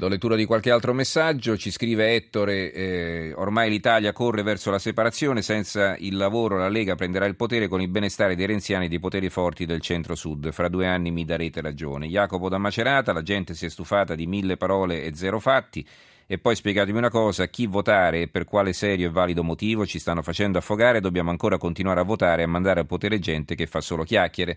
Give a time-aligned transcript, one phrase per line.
[0.00, 4.78] Do lettura di qualche altro messaggio, ci scrive Ettore, eh, ormai l'Italia corre verso la
[4.78, 8.88] separazione, senza il lavoro la Lega prenderà il potere con il benestare dei renziani e
[8.88, 12.06] dei poteri forti del centro-sud, fra due anni mi darete ragione.
[12.06, 15.86] Jacopo da Macerata, la gente si è stufata di mille parole e zero fatti,
[16.26, 19.98] e poi spiegatemi una cosa, chi votare e per quale serio e valido motivo ci
[19.98, 23.66] stanno facendo affogare, dobbiamo ancora continuare a votare e a mandare al potere gente che
[23.66, 24.56] fa solo chiacchiere.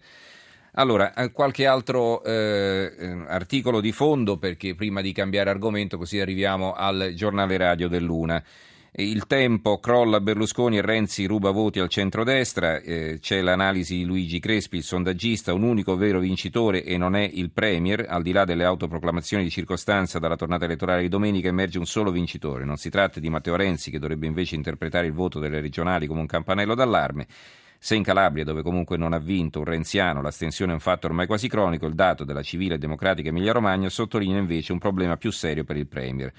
[0.76, 6.20] Allora, eh, qualche altro eh, eh, articolo di fondo perché prima di cambiare argomento così
[6.20, 8.44] arriviamo al giornale radio dell'Una.
[8.96, 14.40] Il tempo crolla Berlusconi e Renzi ruba voti al centrodestra, eh, c'è l'analisi di Luigi
[14.40, 18.44] Crespi, il sondaggista, un unico vero vincitore e non è il Premier, al di là
[18.44, 22.90] delle autoproclamazioni di circostanza dalla tornata elettorale di domenica emerge un solo vincitore, non si
[22.90, 26.76] tratta di Matteo Renzi che dovrebbe invece interpretare il voto delle regionali come un campanello
[26.76, 27.28] d'allarme,
[27.84, 31.28] se in Calabria, dove comunque non ha vinto un renziano, l'astensione è un fatto ormai
[31.28, 35.66] quasi cronico, il dato della civile e democratica Emilia-Romagna sottolinea invece un problema più serio
[35.66, 36.32] per il Premier.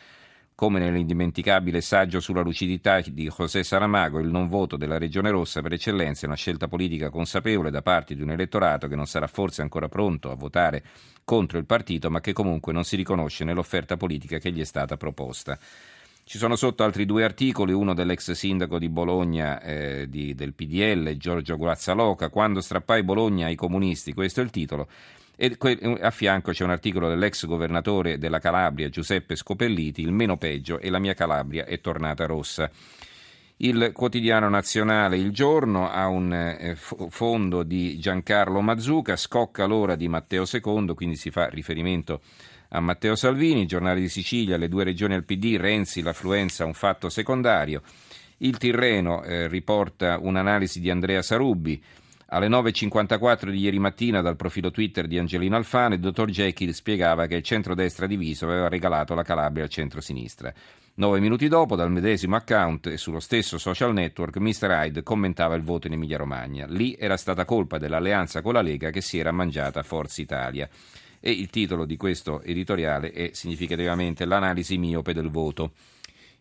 [0.55, 5.75] Come nell'indimenticabile saggio sulla lucidità di José Saramago, il non voto della Regione Rossa per
[5.75, 9.61] eccellenza è una scelta politica consapevole da parte di un elettorato che non sarà forse
[9.61, 10.83] ancora pronto a votare
[11.25, 14.97] contro il partito, ma che comunque non si riconosce nell'offerta politica che gli è stata
[14.97, 15.59] proposta.
[16.27, 21.19] Ci sono sotto altri due articoli, uno dell'ex sindaco di Bologna eh, di, del PDL,
[21.19, 24.89] Giorgio Guazzaloca, quando strappai Bologna ai comunisti, questo è il titolo,
[25.37, 25.55] e
[26.01, 30.89] a fianco c'è un articolo dell'ex governatore della Calabria, Giuseppe Scopelliti, il meno peggio e
[30.89, 32.71] la mia Calabria è tornata rossa.
[33.59, 40.09] Il quotidiano nazionale Il Giorno ha un eh, fondo di Giancarlo Mazzuca, scocca l'ora di
[40.09, 42.21] Matteo II, quindi si fa riferimento
[42.71, 47.09] a Matteo Salvini, giornale di Sicilia, le due regioni al PD, Renzi, l'affluenza un fatto
[47.09, 47.83] secondario.
[48.39, 51.81] Il Tirreno eh, riporta un'analisi di Andrea Sarubbi.
[52.29, 57.27] Alle 9.54 di ieri mattina dal profilo Twitter di Angelino Alfano il dottor Jekyll spiegava
[57.27, 60.53] che il centro-destra diviso aveva regalato la Calabria al centro-sinistra.
[60.97, 64.71] Nove minuti dopo, dal medesimo account e sullo stesso social network, Mr.
[64.71, 66.67] Hyde commentava il voto in Emilia-Romagna.
[66.67, 70.69] Lì era stata colpa dell'alleanza con la Lega che si era mangiata Forza Italia
[71.21, 75.73] e il titolo di questo editoriale è significativamente l'analisi miope del voto.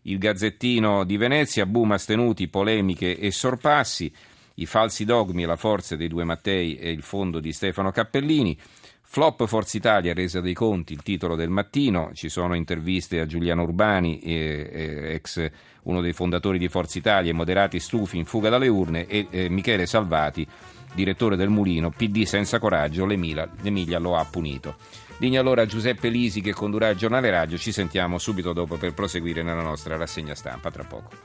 [0.04, 4.14] Il Gazzettino di Venezia, boom astenuti, polemiche e sorpassi,
[4.56, 8.58] i falsi dogmi e la forza dei due Mattei e il fondo di Stefano Cappellini.
[9.06, 13.62] Flop Forza Italia, resa dei conti, il titolo del mattino, ci sono interviste a Giuliano
[13.62, 15.52] Urbani, eh, ex
[15.84, 19.86] uno dei fondatori di Forza Italia, moderati stufi in fuga dalle urne, e eh, Michele
[19.86, 20.48] Salvati,
[20.96, 24.78] direttore del Mulino, PD senza coraggio, l'Emilia, l'Emilia lo ha punito.
[25.18, 29.44] Digno allora Giuseppe Lisi che condurrà il giornale radio, ci sentiamo subito dopo per proseguire
[29.44, 31.12] nella nostra rassegna stampa, tra poco.